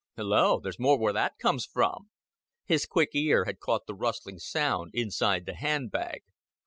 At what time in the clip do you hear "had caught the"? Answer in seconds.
3.45-3.93